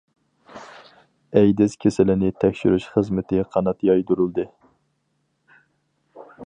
[1.41, 4.49] ئەيدىز كېسىلىنى تەكشۈرۈش خىزمىتى قانات يايدۇرۇلدى.